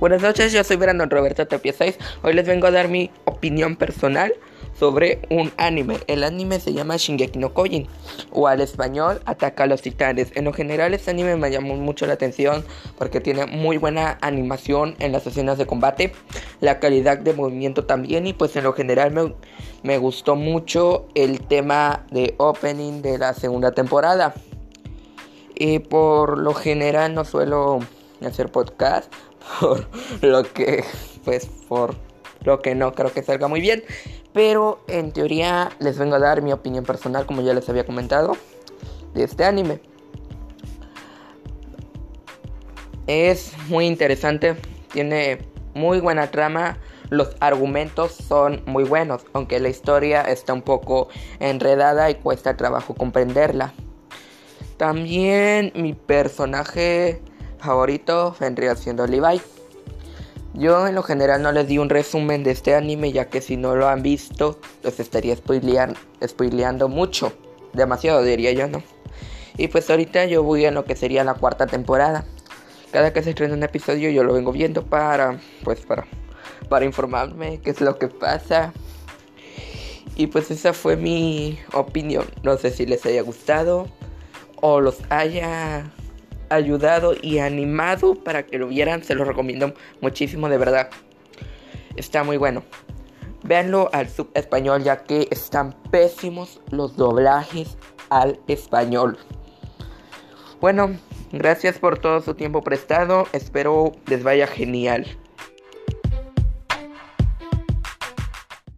[0.00, 1.98] Buenas noches, yo soy Brandon Roberto Tapia 6.
[2.22, 4.32] Hoy les vengo a dar mi opinión personal
[4.78, 5.98] sobre un anime.
[6.06, 7.88] El anime se llama Shingeki no Kojin
[8.30, 10.30] o al español Ataca a los Titanes.
[10.36, 12.64] En lo general este anime me llamó mucho la atención
[12.96, 16.12] porque tiene muy buena animación en las escenas de combate,
[16.60, 19.34] la calidad de movimiento también y pues en lo general me,
[19.82, 24.32] me gustó mucho el tema de opening de la segunda temporada.
[25.56, 27.80] Y por lo general no suelo
[28.24, 29.12] hacer podcast
[29.60, 29.86] por
[30.22, 30.84] lo que
[31.24, 31.94] pues por
[32.44, 33.84] lo que no creo que salga muy bien.
[34.32, 38.36] Pero en teoría les vengo a dar mi opinión personal como ya les había comentado
[39.14, 39.80] de este anime.
[43.06, 44.56] Es muy interesante
[44.92, 45.38] tiene
[45.74, 46.78] muy buena trama
[47.10, 51.08] los argumentos son muy buenos aunque la historia está un poco
[51.40, 53.72] enredada y cuesta trabajo comprenderla.
[54.76, 57.20] También mi personaje
[57.58, 59.40] favorito vendría siendo Levi.
[60.54, 63.56] Yo en lo general no les di un resumen de este anime ya que si
[63.56, 67.32] no lo han visto los estaría spoileando mucho.
[67.74, 68.82] Demasiado diría yo, ¿no?
[69.56, 72.24] Y pues ahorita yo voy en lo que sería la cuarta temporada.
[72.92, 76.06] Cada que se estrena un episodio yo lo vengo viendo para, pues para,
[76.68, 78.72] para informarme qué es lo que pasa.
[80.16, 82.24] Y pues esa fue mi opinión.
[82.42, 83.86] No sé si les haya gustado
[84.60, 85.92] o los haya
[86.50, 89.04] ayudado y animado para que lo vieran.
[89.04, 90.90] Se lo recomiendo muchísimo, de verdad.
[91.96, 92.62] Está muy bueno.
[93.44, 97.78] Véanlo al sub español ya que están pésimos los doblajes
[98.10, 99.18] al español.
[100.60, 100.96] Bueno,
[101.32, 103.26] gracias por todo su tiempo prestado.
[103.32, 105.06] Espero les vaya genial.